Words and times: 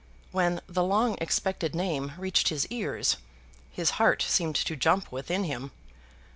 When 0.31 0.61
the 0.65 0.83
long 0.83 1.15
expected 1.21 1.75
name 1.75 2.13
reached 2.17 2.49
his 2.49 2.65
ears, 2.71 3.17
his 3.69 3.91
heart 4.01 4.23
seemed 4.23 4.55
to 4.55 4.75
jump 4.75 5.11
within 5.11 5.43
him. 5.43 5.69